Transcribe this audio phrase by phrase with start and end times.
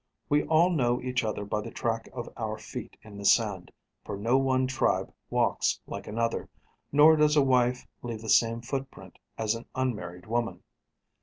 [0.29, 3.71] We all know each other by the track of our feet in the sand,
[4.03, 6.49] for no one tribe walks like another,
[6.91, 10.63] nor does a wife leave the same footprint as an unmarried woman.